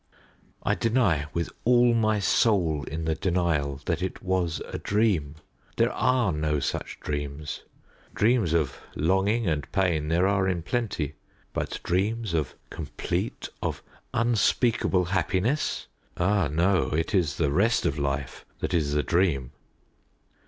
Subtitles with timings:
[0.63, 5.35] I deny, with all my soul in the denial, that it was a dream.
[5.77, 7.61] There are no such dreams.
[8.15, 11.13] Dreams of longing and pain there are in plenty,
[11.53, 15.85] but dreams of complete, of unspeakable happiness
[16.17, 19.51] ah, no it is the rest of life that is the dream.